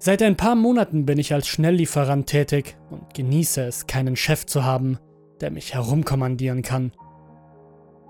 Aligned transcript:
Seit 0.00 0.22
ein 0.22 0.36
paar 0.36 0.54
Monaten 0.54 1.06
bin 1.06 1.18
ich 1.18 1.34
als 1.34 1.48
Schnelllieferant 1.48 2.28
tätig 2.28 2.76
und 2.88 3.14
genieße 3.14 3.62
es, 3.62 3.88
keinen 3.88 4.14
Chef 4.14 4.46
zu 4.46 4.64
haben, 4.64 4.98
der 5.40 5.50
mich 5.50 5.74
herumkommandieren 5.74 6.62
kann. 6.62 6.92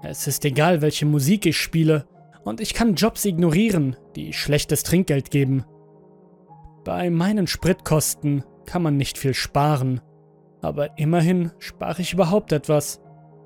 Es 0.03 0.27
ist 0.27 0.45
egal, 0.45 0.83
welche 0.83 1.07
Musik 1.07 1.47
ich 1.47 1.57
spiele, 1.57 2.07
und 2.45 2.61
ich 2.61 2.73
kann 2.73 2.95
Jobs 2.95 3.25
ignorieren, 3.25 3.97
die 4.17 4.33
schlechtes 4.33 4.83
Trinkgeld 4.83 5.31
geben. 5.31 5.65
Bei 6.85 7.11
meinen 7.11 7.47
Spritkosten 7.47 8.45
kann 8.65 8.83
man 8.83 8.97
nicht 8.97 9.19
viel 9.19 9.35
sparen, 9.35 10.01
aber 10.61 10.99
immerhin 10.99 11.53
spare 11.59 12.03
ich 12.03 12.13
überhaupt 12.13 12.53
etwas. 12.53 13.01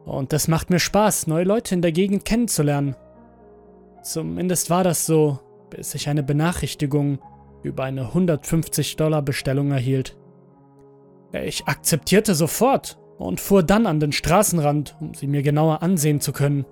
Und 0.05 0.33
es 0.33 0.49
macht 0.49 0.71
mir 0.71 0.81
Spaß, 0.81 1.29
neue 1.29 1.45
Leute 1.45 1.75
in 1.75 1.83
der 1.83 1.93
Gegend 1.93 2.25
kennenzulernen. 2.25 2.97
Zumindest 4.03 4.69
war 4.69 4.83
das 4.83 5.07
so, 5.07 5.39
bis 5.71 5.95
ich 5.95 6.09
eine 6.09 6.23
Benachrichtigung 6.25 7.21
über 7.63 7.85
eine 7.85 8.03
150 8.07 8.97
Dollar 8.97 9.23
Bestellung 9.23 9.71
erhielt. 9.71 10.17
Ich 11.33 11.67
akzeptierte 11.67 12.35
sofort 12.35 12.99
und 13.19 13.41
fuhr 13.41 13.63
dann 13.63 13.87
an 13.87 14.01
den 14.01 14.13
Straßenrand, 14.13 14.97
um 15.01 15.15
sie 15.15 15.27
mir 15.27 15.43
genauer 15.43 15.83
ansehen 15.83 16.21
zu 16.21 16.33
können. 16.33 16.67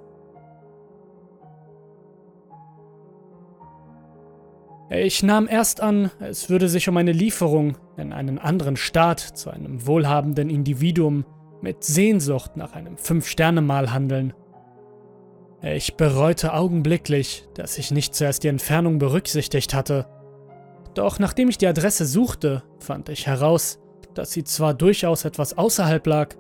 Ich 4.90 5.22
nahm 5.22 5.46
erst 5.48 5.80
an, 5.80 6.10
es 6.18 6.50
würde 6.50 6.68
sich 6.68 6.88
um 6.88 6.96
eine 6.96 7.12
Lieferung 7.12 7.76
in 7.96 8.12
einen 8.12 8.40
anderen 8.40 8.76
Staat 8.76 9.20
zu 9.20 9.50
einem 9.50 9.86
wohlhabenden 9.86 10.50
Individuum 10.50 11.24
mit 11.62 11.84
Sehnsucht 11.84 12.56
nach 12.56 12.72
einem 12.72 12.96
Fünf-Sterne-Mahl 12.96 13.92
handeln. 13.92 14.32
Ich 15.62 15.94
bereute 15.96 16.54
augenblicklich, 16.54 17.46
dass 17.54 17.78
ich 17.78 17.92
nicht 17.92 18.14
zuerst 18.16 18.42
die 18.42 18.48
Entfernung 18.48 18.98
berücksichtigt 18.98 19.74
hatte. 19.74 20.06
Doch 20.94 21.18
nachdem 21.18 21.48
ich 21.48 21.58
die 21.58 21.66
Adresse 21.66 22.04
suchte, 22.04 22.62
fand 22.78 23.08
ich 23.08 23.26
heraus, 23.26 23.78
dass 24.14 24.32
sie 24.32 24.44
zwar 24.44 24.74
durchaus 24.74 25.24
etwas 25.24 25.56
außerhalb 25.56 26.04
lag, 26.06 26.34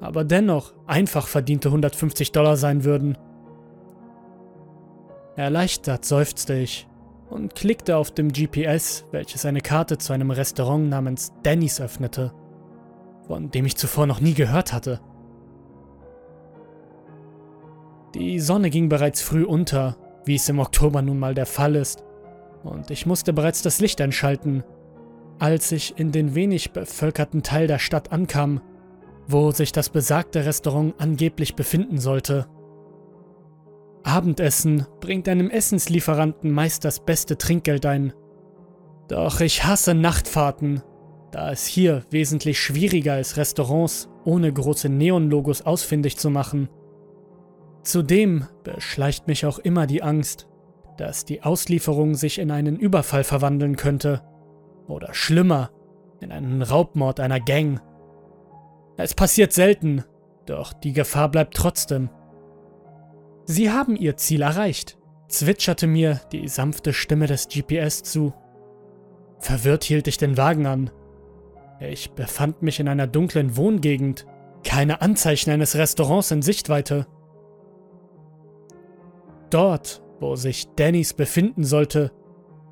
aber 0.00 0.24
dennoch 0.24 0.72
einfach 0.86 1.26
verdiente 1.26 1.68
150 1.68 2.32
Dollar 2.32 2.56
sein 2.56 2.84
würden. 2.84 3.18
Erleichtert 5.36 6.04
seufzte 6.04 6.54
ich 6.54 6.88
und 7.28 7.54
klickte 7.54 7.96
auf 7.96 8.10
dem 8.10 8.32
GPS, 8.32 9.04
welches 9.10 9.44
eine 9.44 9.60
Karte 9.60 9.98
zu 9.98 10.12
einem 10.12 10.30
Restaurant 10.30 10.88
namens 10.88 11.32
Denny's 11.44 11.80
öffnete, 11.80 12.32
von 13.26 13.50
dem 13.50 13.66
ich 13.66 13.76
zuvor 13.76 14.06
noch 14.06 14.20
nie 14.20 14.34
gehört 14.34 14.72
hatte. 14.72 15.00
Die 18.14 18.40
Sonne 18.40 18.70
ging 18.70 18.88
bereits 18.88 19.20
früh 19.20 19.44
unter, 19.44 19.96
wie 20.24 20.36
es 20.36 20.48
im 20.48 20.58
Oktober 20.58 21.02
nun 21.02 21.18
mal 21.18 21.34
der 21.34 21.46
Fall 21.46 21.76
ist, 21.76 22.04
und 22.64 22.90
ich 22.90 23.06
musste 23.06 23.32
bereits 23.32 23.62
das 23.62 23.80
Licht 23.80 24.00
einschalten, 24.00 24.64
als 25.38 25.72
ich 25.72 25.98
in 25.98 26.12
den 26.12 26.34
wenig 26.34 26.72
bevölkerten 26.72 27.42
Teil 27.42 27.66
der 27.66 27.78
Stadt 27.78 28.12
ankam, 28.12 28.60
wo 29.26 29.50
sich 29.50 29.72
das 29.72 29.90
besagte 29.90 30.44
Restaurant 30.44 30.94
angeblich 30.98 31.54
befinden 31.54 31.98
sollte. 31.98 32.46
Abendessen 34.02 34.86
bringt 35.00 35.28
einem 35.28 35.50
Essenslieferanten 35.50 36.50
meist 36.50 36.84
das 36.84 37.00
beste 37.00 37.36
Trinkgeld 37.36 37.84
ein. 37.84 38.12
Doch 39.08 39.40
ich 39.40 39.64
hasse 39.64 39.94
Nachtfahrten, 39.94 40.82
da 41.30 41.52
es 41.52 41.66
hier 41.66 42.04
wesentlich 42.10 42.58
schwieriger 42.58 43.20
ist, 43.20 43.36
Restaurants 43.36 44.08
ohne 44.24 44.52
große 44.52 44.88
Neonlogos 44.88 45.62
ausfindig 45.62 46.16
zu 46.16 46.30
machen. 46.30 46.68
Zudem 47.82 48.46
beschleicht 48.64 49.28
mich 49.28 49.46
auch 49.46 49.58
immer 49.58 49.86
die 49.86 50.02
Angst, 50.02 50.48
dass 50.98 51.24
die 51.24 51.42
Auslieferung 51.42 52.14
sich 52.14 52.38
in 52.38 52.50
einen 52.50 52.76
Überfall 52.76 53.24
verwandeln 53.24 53.76
könnte. 53.76 54.22
Oder 54.86 55.14
schlimmer, 55.14 55.70
in 56.20 56.32
einen 56.32 56.60
Raubmord 56.62 57.20
einer 57.20 57.40
Gang. 57.40 57.80
Es 58.96 59.14
passiert 59.14 59.52
selten, 59.52 60.04
doch 60.44 60.72
die 60.72 60.92
Gefahr 60.92 61.30
bleibt 61.30 61.54
trotzdem. 61.54 62.10
Sie 63.44 63.70
haben 63.70 63.96
Ihr 63.96 64.16
Ziel 64.16 64.42
erreicht, 64.42 64.98
zwitscherte 65.28 65.86
mir 65.86 66.20
die 66.32 66.48
sanfte 66.48 66.92
Stimme 66.92 67.26
des 67.26 67.48
GPS 67.48 68.02
zu. 68.02 68.34
Verwirrt 69.38 69.84
hielt 69.84 70.08
ich 70.08 70.18
den 70.18 70.36
Wagen 70.36 70.66
an. 70.66 70.90
Ich 71.80 72.10
befand 72.10 72.62
mich 72.62 72.80
in 72.80 72.88
einer 72.88 73.06
dunklen 73.06 73.56
Wohngegend, 73.56 74.26
keine 74.64 75.00
Anzeichen 75.00 75.50
eines 75.50 75.76
Restaurants 75.76 76.32
in 76.32 76.42
Sichtweite. 76.42 77.06
Dort, 79.50 80.02
wo 80.20 80.36
sich 80.36 80.68
Dannys 80.74 81.14
befinden 81.14 81.64
sollte, 81.64 82.12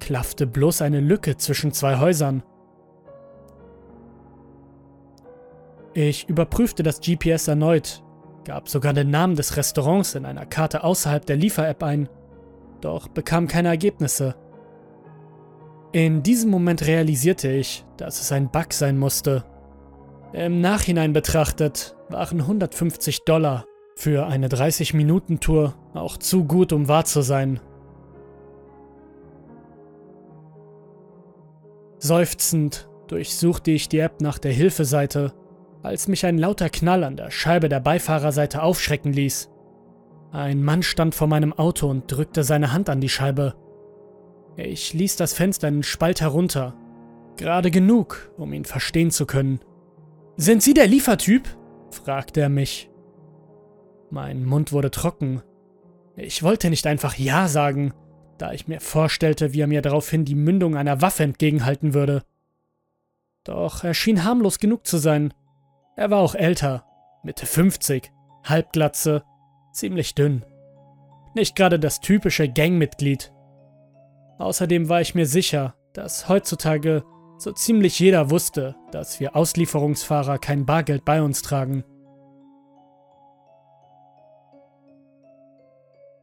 klaffte 0.00 0.46
bloß 0.46 0.82
eine 0.82 1.00
Lücke 1.00 1.36
zwischen 1.36 1.72
zwei 1.72 1.98
Häusern. 1.98 2.42
Ich 5.94 6.28
überprüfte 6.28 6.82
das 6.82 7.00
GPS 7.00 7.48
erneut 7.48 8.02
gab 8.46 8.68
sogar 8.68 8.92
den 8.92 9.10
Namen 9.10 9.34
des 9.34 9.56
Restaurants 9.56 10.14
in 10.14 10.24
einer 10.24 10.46
Karte 10.46 10.84
außerhalb 10.84 11.26
der 11.26 11.36
Liefer-App 11.36 11.82
ein, 11.82 12.08
doch 12.80 13.08
bekam 13.08 13.48
keine 13.48 13.68
Ergebnisse. 13.68 14.36
In 15.92 16.22
diesem 16.22 16.50
Moment 16.50 16.86
realisierte 16.86 17.50
ich, 17.50 17.84
dass 17.96 18.20
es 18.20 18.30
ein 18.30 18.50
Bug 18.50 18.72
sein 18.72 18.98
musste. 18.98 19.44
Im 20.32 20.60
Nachhinein 20.60 21.12
betrachtet 21.12 21.96
waren 22.08 22.40
150 22.40 23.24
Dollar 23.24 23.64
für 23.96 24.26
eine 24.26 24.48
30-Minuten-Tour 24.48 25.74
auch 25.94 26.16
zu 26.16 26.44
gut, 26.44 26.72
um 26.72 26.86
wahr 26.86 27.04
zu 27.04 27.22
sein. 27.22 27.60
Seufzend 31.98 32.88
durchsuchte 33.08 33.70
ich 33.70 33.88
die 33.88 33.98
App 33.98 34.20
nach 34.20 34.38
der 34.38 34.52
Hilfeseite 34.52 35.32
als 35.86 36.08
mich 36.08 36.26
ein 36.26 36.36
lauter 36.36 36.68
Knall 36.68 37.04
an 37.04 37.16
der 37.16 37.30
Scheibe 37.30 37.68
der 37.68 37.80
Beifahrerseite 37.80 38.62
aufschrecken 38.62 39.12
ließ. 39.12 39.50
Ein 40.32 40.62
Mann 40.62 40.82
stand 40.82 41.14
vor 41.14 41.28
meinem 41.28 41.52
Auto 41.52 41.88
und 41.88 42.10
drückte 42.10 42.42
seine 42.42 42.72
Hand 42.72 42.90
an 42.90 43.00
die 43.00 43.08
Scheibe. 43.08 43.54
Ich 44.56 44.92
ließ 44.92 45.16
das 45.16 45.32
Fenster 45.32 45.68
einen 45.68 45.84
Spalt 45.84 46.20
herunter, 46.20 46.74
gerade 47.36 47.70
genug, 47.70 48.32
um 48.36 48.52
ihn 48.52 48.64
verstehen 48.64 49.10
zu 49.10 49.26
können. 49.26 49.60
Sind 50.36 50.62
Sie 50.62 50.74
der 50.74 50.88
Liefertyp? 50.88 51.48
fragte 51.90 52.40
er 52.40 52.48
mich. 52.48 52.90
Mein 54.10 54.44
Mund 54.44 54.72
wurde 54.72 54.90
trocken. 54.90 55.42
Ich 56.16 56.42
wollte 56.42 56.70
nicht 56.70 56.86
einfach 56.86 57.16
Ja 57.16 57.48
sagen, 57.48 57.92
da 58.38 58.52
ich 58.52 58.68
mir 58.68 58.80
vorstellte, 58.80 59.52
wie 59.52 59.60
er 59.60 59.66
mir 59.66 59.82
daraufhin 59.82 60.24
die 60.24 60.34
Mündung 60.34 60.76
einer 60.76 61.02
Waffe 61.02 61.22
entgegenhalten 61.22 61.94
würde. 61.94 62.22
Doch 63.44 63.84
er 63.84 63.94
schien 63.94 64.24
harmlos 64.24 64.58
genug 64.58 64.86
zu 64.86 64.98
sein, 64.98 65.32
er 65.96 66.10
war 66.10 66.18
auch 66.18 66.34
älter, 66.34 66.84
Mitte 67.22 67.46
50, 67.46 68.12
Halbglatze, 68.44 69.24
ziemlich 69.72 70.14
dünn. 70.14 70.44
Nicht 71.34 71.56
gerade 71.56 71.78
das 71.78 72.00
typische 72.00 72.48
Gangmitglied. 72.50 73.32
Außerdem 74.38 74.88
war 74.88 75.00
ich 75.00 75.14
mir 75.14 75.26
sicher, 75.26 75.74
dass 75.94 76.28
heutzutage 76.28 77.04
so 77.38 77.52
ziemlich 77.52 77.98
jeder 77.98 78.30
wusste, 78.30 78.76
dass 78.92 79.20
wir 79.20 79.36
Auslieferungsfahrer 79.36 80.38
kein 80.38 80.66
Bargeld 80.66 81.04
bei 81.04 81.22
uns 81.22 81.42
tragen. 81.42 81.84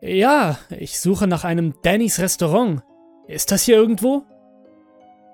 Ja, 0.05 0.57
ich 0.69 0.99
suche 0.99 1.27
nach 1.27 1.45
einem 1.45 1.75
Dannys 1.81 2.19
Restaurant. 2.19 2.83
Ist 3.25 3.53
das 3.53 3.63
hier 3.63 3.77
irgendwo? 3.77 4.23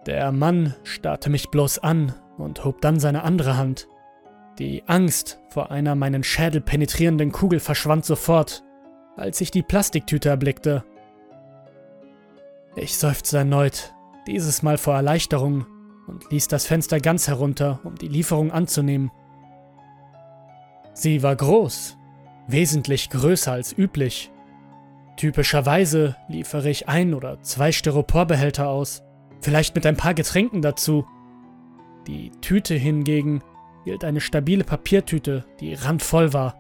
Der 0.05 0.31
Mann 0.31 0.75
starrte 0.83 1.31
mich 1.31 1.49
bloß 1.49 1.79
an 1.79 2.13
und 2.37 2.63
hob 2.65 2.79
dann 2.79 2.99
seine 2.99 3.23
andere 3.23 3.57
Hand. 3.57 3.87
Die 4.59 4.83
Angst 4.85 5.39
vor 5.49 5.71
einer 5.71 5.95
meinen 5.95 6.23
Schädel 6.23 6.61
penetrierenden 6.61 7.31
Kugel 7.31 7.59
verschwand 7.59 8.05
sofort, 8.05 8.63
als 9.17 9.41
ich 9.41 9.49
die 9.49 9.63
Plastiktüte 9.63 10.29
erblickte. 10.29 10.83
Ich 12.75 12.95
seufzte 12.95 13.39
erneut, 13.39 13.95
dieses 14.27 14.61
Mal 14.61 14.77
vor 14.77 14.93
Erleichterung, 14.93 15.65
und 16.05 16.29
ließ 16.29 16.47
das 16.47 16.67
Fenster 16.67 16.99
ganz 16.99 17.27
herunter, 17.27 17.79
um 17.83 17.95
die 17.95 18.07
Lieferung 18.07 18.51
anzunehmen. 18.51 19.11
Sie 20.93 21.23
war 21.23 21.35
groß, 21.35 21.97
wesentlich 22.47 23.09
größer 23.09 23.51
als 23.51 23.75
üblich. 23.75 24.31
Typischerweise 25.19 26.15
liefere 26.29 26.69
ich 26.69 26.87
ein 26.87 27.13
oder 27.13 27.41
zwei 27.41 27.73
Styroporbehälter 27.73 28.69
aus, 28.69 29.03
vielleicht 29.41 29.75
mit 29.75 29.85
ein 29.85 29.97
paar 29.97 30.13
Getränken 30.13 30.61
dazu. 30.61 31.05
Die 32.07 32.31
Tüte 32.39 32.75
hingegen 32.75 33.43
hielt 33.83 34.05
eine 34.05 34.21
stabile 34.21 34.63
Papiertüte, 34.63 35.43
die 35.59 35.73
randvoll 35.73 36.31
war. 36.31 36.55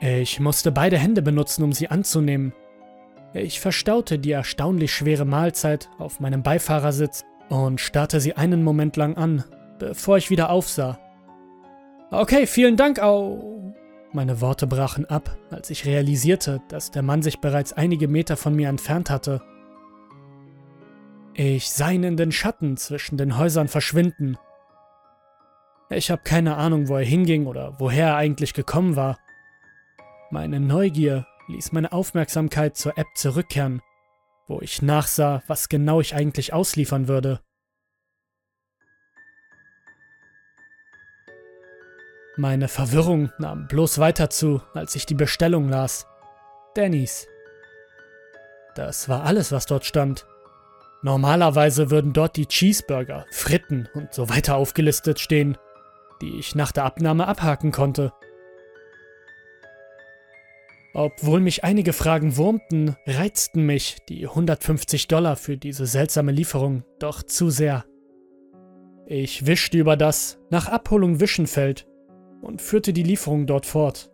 Ich 0.00 0.38
musste 0.38 0.70
beide 0.70 0.98
Hände 0.98 1.22
benutzen, 1.22 1.64
um 1.64 1.72
sie 1.72 1.88
anzunehmen. 1.88 2.52
Ich 3.32 3.60
verstaute 3.60 4.18
die 4.18 4.32
erstaunlich 4.32 4.92
schwere 4.92 5.24
Mahlzeit 5.24 5.88
auf 5.96 6.20
meinem 6.20 6.42
Beifahrersitz 6.42 7.24
und 7.48 7.80
starrte 7.80 8.20
sie 8.20 8.36
einen 8.36 8.62
Moment 8.62 8.98
lang 8.98 9.16
an, 9.16 9.42
bevor 9.78 10.18
ich 10.18 10.28
wieder 10.28 10.50
aufsah. 10.50 10.98
Okay, 12.10 12.46
vielen 12.46 12.76
Dank, 12.76 13.00
au. 13.00 13.74
meine 14.12 14.40
Worte 14.40 14.68
brachen 14.68 15.06
ab, 15.06 15.36
als 15.50 15.70
ich 15.70 15.86
realisierte, 15.86 16.62
dass 16.68 16.92
der 16.92 17.02
Mann 17.02 17.20
sich 17.20 17.40
bereits 17.40 17.72
einige 17.72 18.06
Meter 18.06 18.36
von 18.36 18.54
mir 18.54 18.68
entfernt 18.68 19.10
hatte. 19.10 19.42
Ich 21.34 21.68
sah 21.68 21.90
ihn 21.90 22.04
in 22.04 22.16
den 22.16 22.30
Schatten 22.30 22.76
zwischen 22.76 23.18
den 23.18 23.36
Häusern 23.36 23.66
verschwinden. 23.66 24.38
Ich 25.90 26.10
habe 26.10 26.22
keine 26.22 26.56
Ahnung, 26.56 26.88
wo 26.88 26.96
er 26.96 27.04
hinging 27.04 27.46
oder 27.46 27.74
woher 27.78 28.06
er 28.06 28.16
eigentlich 28.16 28.54
gekommen 28.54 28.94
war. 28.94 29.18
Meine 30.30 30.60
Neugier 30.60 31.26
ließ 31.48 31.72
meine 31.72 31.92
Aufmerksamkeit 31.92 32.76
zur 32.76 32.96
App 32.96 33.08
zurückkehren, 33.16 33.82
wo 34.46 34.60
ich 34.60 34.80
nachsah, 34.80 35.42
was 35.48 35.68
genau 35.68 36.00
ich 36.00 36.14
eigentlich 36.14 36.52
ausliefern 36.52 37.08
würde. 37.08 37.40
Meine 42.38 42.68
Verwirrung 42.68 43.32
nahm 43.38 43.66
bloß 43.66 43.98
weiter 43.98 44.28
zu, 44.28 44.60
als 44.74 44.94
ich 44.94 45.06
die 45.06 45.14
Bestellung 45.14 45.70
las. 45.70 46.06
Denny's. 46.76 47.26
Das 48.74 49.08
war 49.08 49.24
alles, 49.24 49.52
was 49.52 49.64
dort 49.64 49.86
stand. 49.86 50.26
Normalerweise 51.02 51.90
würden 51.90 52.12
dort 52.12 52.36
die 52.36 52.44
Cheeseburger, 52.44 53.24
Fritten 53.30 53.88
und 53.94 54.12
so 54.12 54.28
weiter 54.28 54.56
aufgelistet 54.56 55.18
stehen, 55.18 55.56
die 56.20 56.38
ich 56.38 56.54
nach 56.54 56.72
der 56.72 56.84
Abnahme 56.84 57.26
abhaken 57.26 57.72
konnte. 57.72 58.12
Obwohl 60.92 61.40
mich 61.40 61.64
einige 61.64 61.94
Fragen 61.94 62.36
wurmten, 62.36 62.96
reizten 63.06 63.64
mich 63.64 63.96
die 64.10 64.26
150 64.26 65.08
Dollar 65.08 65.36
für 65.36 65.56
diese 65.56 65.86
seltsame 65.86 66.32
Lieferung 66.32 66.84
doch 66.98 67.22
zu 67.22 67.48
sehr. 67.48 67.86
Ich 69.06 69.46
wischte 69.46 69.78
über 69.78 69.96
das 69.96 70.38
nach 70.50 70.68
Abholung 70.68 71.20
Wischenfeld 71.20 71.86
und 72.40 72.62
führte 72.62 72.92
die 72.92 73.02
Lieferung 73.02 73.46
dort 73.46 73.66
fort. 73.66 74.10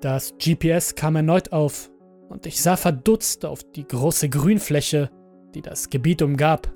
Das 0.00 0.34
GPS 0.38 0.94
kam 0.94 1.16
erneut 1.16 1.52
auf 1.52 1.90
und 2.28 2.46
ich 2.46 2.60
sah 2.62 2.76
verdutzt 2.76 3.44
auf 3.44 3.62
die 3.64 3.86
große 3.86 4.28
Grünfläche, 4.28 5.10
die 5.54 5.62
das 5.62 5.90
Gebiet 5.90 6.22
umgab. 6.22 6.72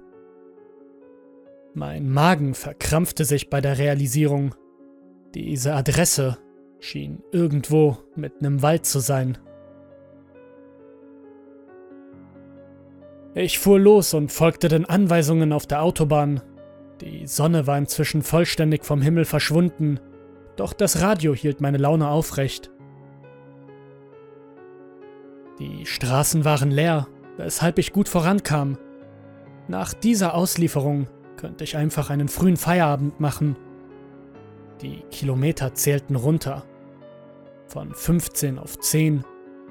Mein 1.75 2.10
Magen 2.10 2.54
verkrampfte 2.54 3.25
sich 3.25 3.48
bei 3.50 3.60
der 3.60 3.78
Realisierung. 3.78 4.54
Diese 5.34 5.75
Adresse 5.75 6.38
schien 6.81 7.22
irgendwo 7.31 7.98
mitten 8.16 8.44
im 8.44 8.62
Wald 8.62 8.86
zu 8.86 8.98
sein. 9.00 9.38
Ich 13.34 13.60
fuhr 13.60 13.78
los 13.78 14.12
und 14.12 14.32
folgte 14.32 14.69
den 14.69 14.86
Anweisungen 14.86 15.52
auf 15.52 15.66
der 15.66 15.82
Autobahn, 15.82 16.43
die 17.00 17.26
Sonne 17.26 17.67
war 17.67 17.79
inzwischen 17.79 18.23
vollständig 18.23 18.85
vom 18.85 19.00
Himmel 19.00 19.25
verschwunden, 19.25 20.00
doch 20.56 20.73
das 20.73 21.00
Radio 21.00 21.35
hielt 21.35 21.61
meine 21.61 21.79
Laune 21.79 22.08
aufrecht. 22.08 22.70
Die 25.58 25.87
Straßen 25.87 26.44
waren 26.44 26.70
leer, 26.70 27.08
weshalb 27.37 27.79
ich 27.79 27.93
gut 27.93 28.08
vorankam. 28.08 28.79
Nach 29.69 29.94
dieser 29.94 30.35
Auslieferung 30.35 31.06
könnte 31.37 31.64
ich 31.64 31.76
einfach 31.76 32.11
einen 32.11 32.29
frühen 32.29 32.56
Feierabend 32.56 33.20
machen. 33.20 33.56
Die 34.82 35.03
Kilometer 35.11 35.75
zählten 35.75 36.17
runter. 36.17 36.64
Von 37.67 37.94
15 37.94 38.58
auf 38.58 38.79
10, 38.79 39.25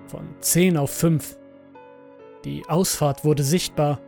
von 0.08 0.28
10 0.40 0.78
auf 0.78 0.92
5. 0.92 1.38
Die 2.46 2.64
Ausfahrt 2.68 3.26
wurde 3.26 3.44
sichtbar 3.44 4.00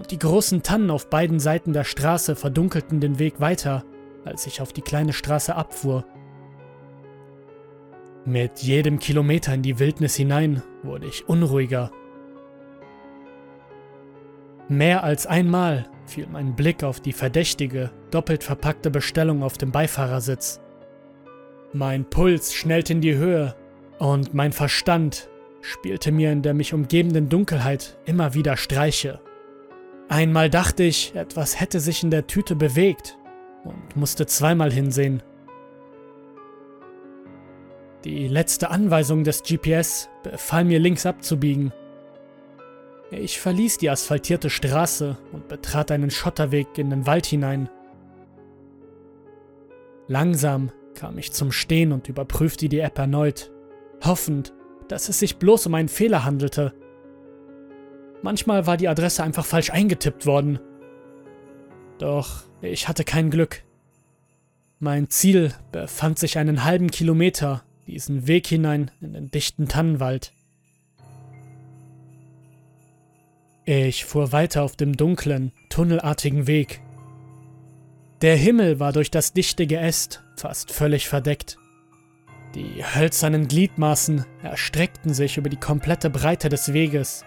und 0.00 0.10
die 0.10 0.18
großen 0.18 0.62
Tannen 0.62 0.90
auf 0.90 1.10
beiden 1.10 1.38
Seiten 1.40 1.74
der 1.74 1.84
Straße 1.84 2.34
verdunkelten 2.34 3.00
den 3.00 3.18
Weg 3.18 3.38
weiter, 3.38 3.84
als 4.24 4.46
ich 4.46 4.62
auf 4.62 4.72
die 4.72 4.80
kleine 4.80 5.12
Straße 5.12 5.54
abfuhr. 5.54 6.06
Mit 8.24 8.60
jedem 8.60 8.98
Kilometer 8.98 9.52
in 9.52 9.60
die 9.60 9.78
Wildnis 9.78 10.14
hinein 10.16 10.62
wurde 10.82 11.06
ich 11.06 11.28
unruhiger. 11.28 11.90
Mehr 14.68 15.04
als 15.04 15.26
einmal 15.26 15.86
fiel 16.06 16.26
mein 16.32 16.56
Blick 16.56 16.82
auf 16.82 17.00
die 17.00 17.12
verdächtige, 17.12 17.90
doppelt 18.10 18.42
verpackte 18.42 18.90
Bestellung 18.90 19.42
auf 19.42 19.58
dem 19.58 19.70
Beifahrersitz. 19.70 20.62
Mein 21.74 22.06
Puls 22.08 22.54
schnellte 22.54 22.94
in 22.94 23.02
die 23.02 23.16
Höhe 23.16 23.54
und 23.98 24.32
mein 24.32 24.52
Verstand 24.52 25.28
spielte 25.60 26.10
mir 26.10 26.32
in 26.32 26.40
der 26.40 26.54
mich 26.54 26.72
umgebenden 26.72 27.28
Dunkelheit 27.28 27.98
immer 28.06 28.32
wieder 28.32 28.56
Streiche. 28.56 29.20
Einmal 30.10 30.50
dachte 30.50 30.82
ich, 30.82 31.14
etwas 31.14 31.60
hätte 31.60 31.78
sich 31.78 32.02
in 32.02 32.10
der 32.10 32.26
Tüte 32.26 32.56
bewegt 32.56 33.16
und 33.62 33.94
musste 33.94 34.26
zweimal 34.26 34.72
hinsehen. 34.72 35.22
Die 38.02 38.26
letzte 38.26 38.70
Anweisung 38.70 39.22
des 39.22 39.44
GPS 39.44 40.08
befahl 40.24 40.64
mir 40.64 40.80
links 40.80 41.06
abzubiegen. 41.06 41.72
Ich 43.12 43.38
verließ 43.38 43.78
die 43.78 43.88
asphaltierte 43.88 44.50
Straße 44.50 45.16
und 45.30 45.46
betrat 45.46 45.92
einen 45.92 46.10
Schotterweg 46.10 46.76
in 46.76 46.90
den 46.90 47.06
Wald 47.06 47.26
hinein. 47.26 47.68
Langsam 50.08 50.72
kam 50.96 51.18
ich 51.18 51.30
zum 51.32 51.52
Stehen 51.52 51.92
und 51.92 52.08
überprüfte 52.08 52.68
die 52.68 52.80
App 52.80 52.98
erneut, 52.98 53.52
hoffend, 54.04 54.54
dass 54.88 55.08
es 55.08 55.20
sich 55.20 55.36
bloß 55.36 55.68
um 55.68 55.74
einen 55.74 55.88
Fehler 55.88 56.24
handelte 56.24 56.74
Manchmal 58.22 58.66
war 58.66 58.76
die 58.76 58.88
Adresse 58.88 59.22
einfach 59.22 59.46
falsch 59.46 59.70
eingetippt 59.70 60.26
worden. 60.26 60.58
Doch 61.98 62.44
ich 62.62 62.88
hatte 62.88 63.04
kein 63.04 63.30
Glück. 63.30 63.62
Mein 64.78 65.10
Ziel 65.10 65.52
befand 65.72 66.18
sich 66.18 66.38
einen 66.38 66.64
halben 66.64 66.90
Kilometer 66.90 67.62
diesen 67.86 68.26
Weg 68.26 68.46
hinein 68.46 68.90
in 69.00 69.12
den 69.12 69.30
dichten 69.30 69.68
Tannenwald. 69.68 70.32
Ich 73.64 74.04
fuhr 74.04 74.32
weiter 74.32 74.62
auf 74.62 74.76
dem 74.76 74.96
dunklen, 74.96 75.52
tunnelartigen 75.68 76.46
Weg. 76.46 76.80
Der 78.22 78.36
Himmel 78.36 78.80
war 78.80 78.92
durch 78.92 79.10
das 79.10 79.32
dichte 79.32 79.66
Geäst 79.66 80.22
fast 80.36 80.72
völlig 80.72 81.08
verdeckt. 81.08 81.58
Die 82.54 82.84
hölzernen 82.84 83.48
Gliedmaßen 83.48 84.24
erstreckten 84.42 85.14
sich 85.14 85.36
über 85.36 85.48
die 85.48 85.56
komplette 85.56 86.10
Breite 86.10 86.48
des 86.48 86.72
Weges. 86.72 87.24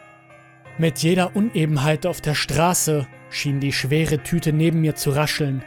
Mit 0.79 0.99
jeder 0.99 1.35
Unebenheit 1.35 2.07
auf 2.07 2.19
der 2.19 2.33
Straße 2.33 3.07
schien 3.29 3.59
die 3.59 3.71
schwere 3.71 4.23
Tüte 4.23 4.51
neben 4.51 4.81
mir 4.81 4.95
zu 4.95 5.11
rascheln. 5.11 5.63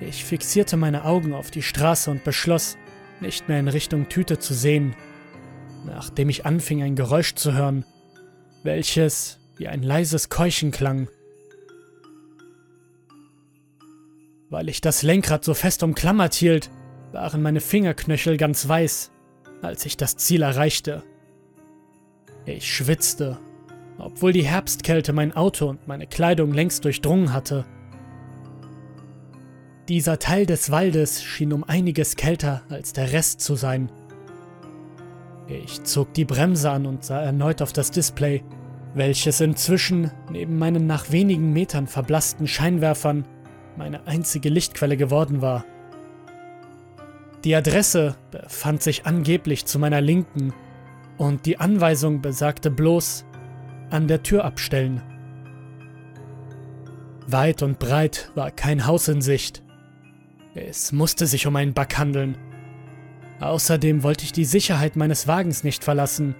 Ich 0.00 0.24
fixierte 0.24 0.76
meine 0.76 1.04
Augen 1.04 1.32
auf 1.32 1.50
die 1.50 1.62
Straße 1.62 2.10
und 2.10 2.22
beschloss, 2.22 2.76
nicht 3.20 3.48
mehr 3.48 3.58
in 3.58 3.68
Richtung 3.68 4.08
Tüte 4.08 4.38
zu 4.38 4.52
sehen, 4.52 4.94
nachdem 5.86 6.28
ich 6.28 6.44
anfing 6.44 6.82
ein 6.82 6.94
Geräusch 6.94 7.34
zu 7.34 7.54
hören, 7.54 7.86
welches 8.62 9.38
wie 9.56 9.68
ein 9.68 9.82
leises 9.82 10.28
Keuchen 10.28 10.72
klang. 10.72 11.08
Weil 14.50 14.68
ich 14.68 14.82
das 14.82 15.02
Lenkrad 15.02 15.44
so 15.44 15.54
fest 15.54 15.82
umklammert 15.82 16.34
hielt, 16.34 16.70
waren 17.12 17.40
meine 17.40 17.60
Fingerknöchel 17.60 18.36
ganz 18.36 18.68
weiß, 18.68 19.10
als 19.62 19.86
ich 19.86 19.96
das 19.96 20.16
Ziel 20.16 20.42
erreichte. 20.42 21.02
Ich 22.44 22.74
schwitzte 22.74 23.38
obwohl 23.98 24.32
die 24.32 24.44
Herbstkälte 24.44 25.12
mein 25.12 25.34
Auto 25.34 25.68
und 25.68 25.86
meine 25.86 26.06
Kleidung 26.06 26.52
längst 26.52 26.84
durchdrungen 26.84 27.32
hatte. 27.32 27.64
Dieser 29.88 30.18
Teil 30.18 30.46
des 30.46 30.70
Waldes 30.70 31.22
schien 31.22 31.52
um 31.52 31.64
einiges 31.64 32.16
kälter 32.16 32.62
als 32.68 32.92
der 32.92 33.12
Rest 33.12 33.40
zu 33.40 33.56
sein. 33.56 33.90
Ich 35.48 35.82
zog 35.82 36.14
die 36.14 36.24
Bremse 36.24 36.70
an 36.70 36.86
und 36.86 37.04
sah 37.04 37.20
erneut 37.20 37.60
auf 37.62 37.72
das 37.72 37.90
Display, 37.90 38.42
welches 38.94 39.40
inzwischen 39.40 40.10
neben 40.30 40.58
meinen 40.58 40.86
nach 40.86 41.10
wenigen 41.10 41.52
Metern 41.52 41.86
verblassten 41.86 42.46
Scheinwerfern 42.46 43.26
meine 43.76 44.06
einzige 44.06 44.48
Lichtquelle 44.48 44.96
geworden 44.96 45.42
war. 45.42 45.64
Die 47.44 47.56
Adresse 47.56 48.14
befand 48.30 48.82
sich 48.82 49.04
angeblich 49.04 49.66
zu 49.66 49.78
meiner 49.78 50.00
Linken 50.00 50.52
und 51.18 51.44
die 51.44 51.58
Anweisung 51.58 52.22
besagte 52.22 52.70
bloß, 52.70 53.24
an 53.92 54.08
der 54.08 54.22
Tür 54.22 54.44
abstellen. 54.44 55.02
Weit 57.26 57.62
und 57.62 57.78
breit 57.78 58.30
war 58.34 58.50
kein 58.50 58.86
Haus 58.86 59.08
in 59.08 59.22
Sicht. 59.22 59.62
Es 60.54 60.92
musste 60.92 61.26
sich 61.26 61.46
um 61.46 61.56
einen 61.56 61.72
Bug 61.72 61.96
handeln. 61.96 62.36
Außerdem 63.40 64.02
wollte 64.02 64.24
ich 64.24 64.32
die 64.32 64.44
Sicherheit 64.44 64.96
meines 64.96 65.26
Wagens 65.26 65.64
nicht 65.64 65.82
verlassen. 65.82 66.34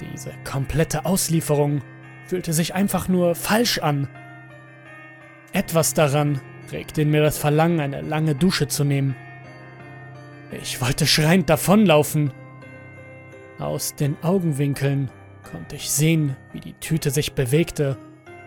Diese 0.00 0.32
komplette 0.44 1.04
Auslieferung 1.04 1.82
fühlte 2.26 2.52
sich 2.52 2.74
einfach 2.74 3.08
nur 3.08 3.34
falsch 3.34 3.78
an. 3.78 4.08
Etwas 5.52 5.94
daran 5.94 6.40
regte 6.72 7.02
in 7.02 7.10
mir 7.10 7.22
das 7.22 7.38
Verlangen, 7.38 7.80
eine 7.80 8.02
lange 8.02 8.34
Dusche 8.34 8.68
zu 8.68 8.84
nehmen. 8.84 9.16
Ich 10.62 10.80
wollte 10.80 11.06
schreiend 11.06 11.48
davonlaufen. 11.50 12.32
Aus 13.58 13.94
den 13.94 14.16
Augenwinkeln 14.22 15.10
konnte 15.50 15.76
ich 15.76 15.90
sehen, 15.90 16.36
wie 16.52 16.60
die 16.60 16.74
Tüte 16.74 17.10
sich 17.10 17.32
bewegte 17.32 17.96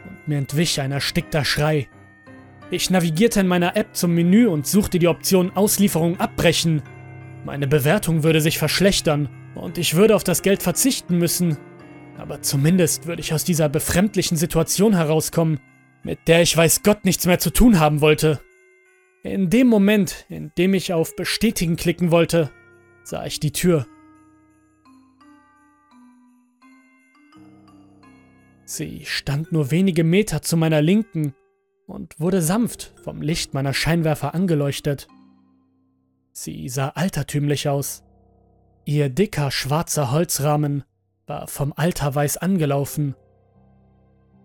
und 0.08 0.28
mir 0.28 0.38
entwich 0.38 0.80
ein 0.80 0.92
erstickter 0.92 1.44
Schrei. 1.44 1.88
Ich 2.70 2.90
navigierte 2.90 3.40
in 3.40 3.48
meiner 3.48 3.76
App 3.76 3.96
zum 3.96 4.14
Menü 4.14 4.48
und 4.48 4.68
suchte 4.68 5.00
die 5.00 5.08
Option 5.08 5.52
Auslieferung 5.56 6.20
abbrechen. 6.20 6.82
Meine 7.44 7.68
Bewertung 7.68 8.24
würde 8.24 8.40
sich 8.40 8.58
verschlechtern 8.58 9.30
und 9.56 9.78
ich 9.78 9.96
würde 9.96 10.16
auf 10.16 10.24
das 10.24 10.42
Geld 10.42 10.64
verzichten 10.64 11.18
müssen. 11.18 11.58
Aber 12.18 12.42
zumindest 12.42 13.08
würde 13.08 13.22
ich 13.22 13.34
aus 13.34 13.44
dieser 13.44 13.68
befremdlichen 13.68 14.38
Situation 14.38 14.94
herauskommen, 14.94 15.60
mit 16.04 16.28
der 16.28 16.42
ich 16.42 16.56
weiß 16.56 16.84
Gott 16.84 17.04
nichts 17.04 17.26
mehr 17.26 17.40
zu 17.40 17.50
tun 17.50 17.80
haben 17.80 18.00
wollte. 18.02 18.40
In 19.24 19.50
dem 19.50 19.68
Moment, 19.68 20.26
in 20.30 20.52
dem 20.58 20.74
ich 20.74 20.94
auf 20.94 21.16
Bestätigen 21.16 21.76
klicken 21.76 22.12
wollte, 22.12 22.52
sah 23.04 23.26
ich 23.26 23.40
die 23.40 23.52
Tür. 23.52 23.86
Sie 28.74 29.04
stand 29.04 29.52
nur 29.52 29.70
wenige 29.70 30.06
Meter 30.06 30.42
zu 30.42 30.56
meiner 30.56 30.82
Linken 30.82 31.36
und 31.88 32.18
wurde 32.22 32.42
sanft 32.42 32.94
vom 33.04 33.22
Licht 33.22 33.54
meiner 33.54 33.74
Scheinwerfer 33.74 34.34
angeleuchtet. 34.34 35.10
Sie 36.32 36.70
sah 36.70 36.88
altertümlich 36.88 37.68
aus. 37.68 38.02
Ihr 38.86 39.10
dicker 39.10 39.52
schwarzer 39.52 40.14
Holzrahmen 40.14 40.86
war 41.28 41.50
vom 41.50 41.74
Alter 41.76 42.16
weiß 42.16 42.38
angelaufen. 42.38 43.16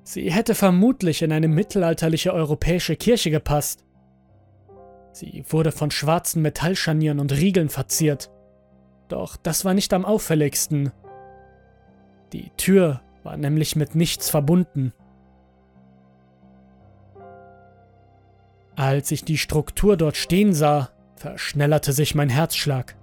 Sie 0.02 0.33
hätte 0.33 0.56
vermutlich 0.56 1.23
in 1.23 1.30
eine 1.30 1.47
mittelalterliche 1.47 2.35
europäische 2.35 2.97
Kirche 2.97 3.30
gepasst. 3.30 3.85
Sie 5.12 5.45
wurde 5.50 5.71
von 5.71 5.92
schwarzen 5.92 6.42
Metallscharnieren 6.42 7.21
und 7.21 7.30
Riegeln 7.30 7.68
verziert. 7.68 8.33
Doch 9.06 9.37
das 9.37 9.64
war 9.64 9.73
nicht 9.73 9.92
am 9.92 10.04
auffälligsten. 10.04 10.90
Die 12.33 12.50
Tür 12.56 13.02
war 13.26 13.37
nämlich 13.37 13.75
mit 13.75 13.97
nichts 13.97 14.30
verbunden. 14.30 14.92
Als 18.76 19.11
ich 19.11 19.25
die 19.25 19.37
Struktur 19.37 19.97
dort 19.97 20.16
stehen 20.16 20.54
sah, 20.54 20.90
verschnellerte 21.16 21.92
sich 21.92 22.14
mein 22.14 22.28
Herzschlag. 22.28 22.95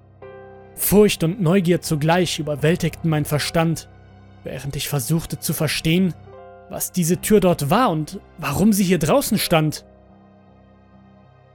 Furcht 0.76 1.26
und 1.26 1.42
Neugier 1.42 1.82
zugleich 1.82 2.40
überwältigten 2.40 3.10
mein 3.10 3.26
Verstand, 3.26 3.90
während 4.46 4.78
ich 4.78 4.88
versuchte 4.88 5.40
zu 5.40 5.52
verstehen, 5.52 6.14
was 6.70 6.94
diese 6.94 7.18
Tür 7.18 7.42
dort 7.42 7.70
war 7.70 7.90
und 7.90 8.22
warum 8.38 8.72
sie 8.72 8.86
hier 8.86 9.00
draußen 9.00 9.38
stand. 9.38 9.84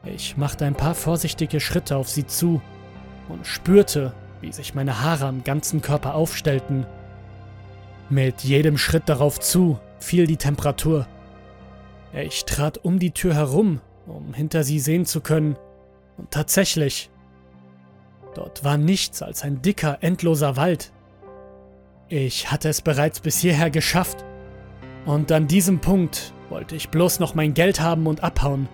Ich 0.04 0.36
machte 0.36 0.66
ein 0.66 0.74
paar 0.74 0.94
vorsichtige 0.94 1.60
Schritte 1.60 1.96
auf 1.96 2.10
sie 2.10 2.26
zu 2.26 2.60
und 3.30 3.46
spürte, 3.46 4.12
wie 4.42 4.52
sich 4.52 4.74
meine 4.74 5.00
Haare 5.02 5.24
am 5.24 5.42
ganzen 5.42 5.80
Körper 5.80 6.14
aufstellten. 6.14 6.86
Mit 8.10 8.42
jedem 8.42 8.78
Schritt 8.78 9.08
darauf 9.08 9.38
zu 9.38 9.78
fiel 9.98 10.26
die 10.26 10.36
Temperatur. 10.36 11.06
Ich 12.12 12.44
trat 12.44 12.78
um 12.78 12.98
die 12.98 13.10
Tür 13.10 13.34
herum 13.34 13.80
um 14.08 14.34
hinter 14.34 14.64
sie 14.64 14.80
sehen 14.80 15.06
zu 15.06 15.20
können. 15.20 15.56
Und 16.16 16.30
tatsächlich, 16.30 17.10
dort 18.34 18.64
war 18.64 18.76
nichts 18.76 19.22
als 19.22 19.42
ein 19.42 19.62
dicker, 19.62 19.98
endloser 20.00 20.56
Wald. 20.56 20.92
Ich 22.08 22.50
hatte 22.50 22.68
es 22.68 22.80
bereits 22.80 23.20
bis 23.20 23.38
hierher 23.38 23.70
geschafft. 23.70 24.24
Und 25.04 25.30
an 25.30 25.46
diesem 25.46 25.80
Punkt 25.80 26.32
wollte 26.48 26.74
ich 26.74 26.88
bloß 26.88 27.20
noch 27.20 27.34
mein 27.34 27.54
Geld 27.54 27.80
haben 27.80 28.06
und 28.06 28.22
abhauen. 28.22 28.68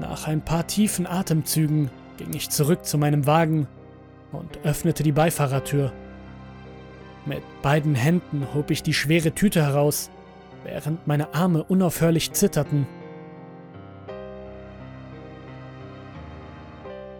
Nach 0.00 0.26
ein 0.26 0.44
paar 0.44 0.66
tiefen 0.66 1.06
Atemzügen 1.06 1.90
ging 2.16 2.32
ich 2.34 2.50
zurück 2.50 2.84
zu 2.84 2.98
meinem 2.98 3.26
Wagen 3.26 3.66
und 4.32 4.64
öffnete 4.64 5.02
die 5.02 5.12
Beifahrertür. 5.12 5.92
Mit 7.28 7.42
beiden 7.60 7.94
Händen 7.94 8.46
hob 8.54 8.70
ich 8.70 8.82
die 8.82 8.94
schwere 8.94 9.32
Tüte 9.32 9.62
heraus, 9.62 10.10
während 10.64 11.06
meine 11.06 11.34
Arme 11.34 11.62
unaufhörlich 11.62 12.32
zitterten. 12.32 12.86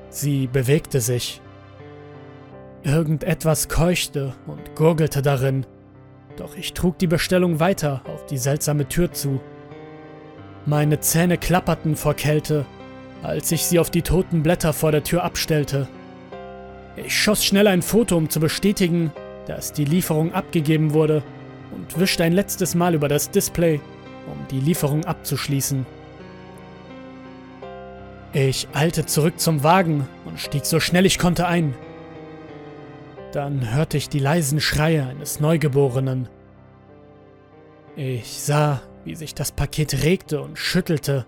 Sie 0.09 0.47
bewegte 0.47 1.03
sich. 1.03 1.43
Irgendetwas 2.85 3.69
keuchte 3.69 4.33
und 4.47 4.75
gurgelte 4.75 5.21
darin, 5.21 5.67
doch 6.37 6.57
ich 6.57 6.73
trug 6.73 6.99
die 6.99 7.07
Bestellung 7.07 7.61
weiter 7.61 8.01
auf 8.07 8.25
die 8.25 8.39
seltsame 8.39 8.89
Tür 8.89 9.13
zu. 9.13 9.41
Meine 10.65 11.01
Zähne 11.01 11.37
klapperten 11.37 11.97
vor 11.97 12.15
Kälte, 12.15 12.65
als 13.23 13.53
ich 13.53 13.67
sie 13.67 13.79
auf 13.79 13.91
die 13.91 14.03
toten 14.03 14.43
Blätter 14.43 14.73
vor 14.73 14.91
der 14.91 15.05
Tür 15.05 15.23
abstellte. 15.23 15.87
Ich 16.97 17.15
schoss 17.15 17.45
schnell 17.45 17.67
ein 17.67 17.83
Foto, 17.83 18.17
um 18.17 18.31
zu 18.31 18.41
bestätigen, 18.41 19.13
dass 19.49 19.73
die 19.73 19.85
Lieferung 19.85 20.33
abgegeben 20.33 20.95
wurde, 20.95 21.25
und 21.73 21.99
wischte 21.99 22.25
ein 22.25 22.33
letztes 22.33 22.75
Mal 22.75 22.95
über 22.95 23.09
das 23.09 23.31
Display, 23.31 23.81
um 24.27 24.47
die 24.51 24.61
Lieferung 24.61 25.05
abzuschließen. 25.05 25.85
Ich 28.33 28.69
eilte 28.73 29.07
zurück 29.07 29.41
zum 29.41 29.63
Wagen 29.63 30.07
und 30.25 30.39
stieg 30.39 30.65
so 30.65 30.81
schnell 30.81 31.07
ich 31.07 31.19
konnte 31.19 31.47
ein. 31.47 31.75
Dann 33.33 33.75
hörte 33.75 33.97
ich 33.97 34.09
die 34.09 34.19
leisen 34.19 34.61
Schreie 34.61 35.07
eines 35.07 35.41
Neugeborenen. 35.41 36.29
Ich 37.97 38.41
sah, 38.41 38.81
wie 39.05 39.15
sich 39.15 39.35
das 39.35 39.53
Paket 39.53 40.05
regte 40.05 40.41
und 40.41 40.59
schüttelte. 40.59 41.27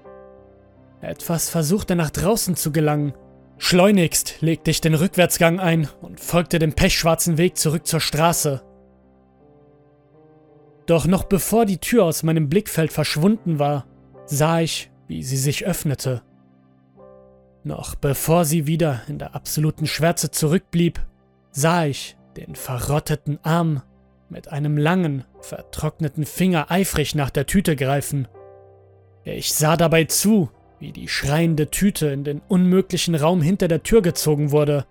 Etwas 1.00 1.48
versuchte 1.48 1.96
nach 1.96 2.10
draußen 2.10 2.56
zu 2.56 2.72
gelangen. 2.72 3.14
Schleunigst 3.62 4.40
legte 4.40 4.70
ich 4.70 4.80
den 4.80 4.94
Rückwärtsgang 4.94 5.60
ein 5.60 5.86
und 6.00 6.18
folgte 6.18 6.58
dem 6.58 6.72
pechschwarzen 6.72 7.36
Weg 7.36 7.58
zurück 7.58 7.86
zur 7.86 8.00
Straße. 8.00 8.62
Doch 10.86 11.06
noch 11.06 11.24
bevor 11.24 11.66
die 11.66 11.76
Tür 11.76 12.04
aus 12.04 12.22
meinem 12.22 12.48
Blickfeld 12.48 12.90
verschwunden 12.90 13.58
war, 13.58 13.86
sah 14.24 14.60
ich, 14.60 14.90
wie 15.08 15.22
sie 15.22 15.36
sich 15.36 15.66
öffnete. 15.66 16.22
Noch 17.62 17.94
bevor 17.94 18.46
sie 18.46 18.66
wieder 18.66 19.02
in 19.08 19.18
der 19.18 19.34
absoluten 19.34 19.86
Schwärze 19.86 20.30
zurückblieb, 20.30 20.98
sah 21.52 21.84
ich 21.84 22.16
den 22.38 22.54
verrotteten 22.54 23.38
Arm 23.42 23.82
mit 24.30 24.48
einem 24.48 24.78
langen, 24.78 25.26
vertrockneten 25.42 26.24
Finger 26.24 26.70
eifrig 26.70 27.14
nach 27.14 27.30
der 27.30 27.44
Tüte 27.44 27.76
greifen. 27.76 28.26
Ich 29.22 29.52
sah 29.52 29.76
dabei 29.76 30.04
zu, 30.04 30.50
wie 30.80 30.92
die 30.92 31.08
schreiende 31.08 31.70
Tüte 31.70 32.08
in 32.08 32.24
den 32.24 32.40
unmöglichen 32.48 33.14
Raum 33.14 33.42
hinter 33.42 33.68
der 33.68 33.82
Tür 33.82 34.02
gezogen 34.02 34.50
wurde. 34.50 34.86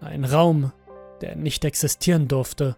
Ein 0.00 0.24
Raum, 0.24 0.72
der 1.20 1.36
nicht 1.36 1.64
existieren 1.64 2.28
durfte. 2.28 2.76